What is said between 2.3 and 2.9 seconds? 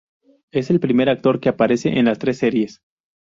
series.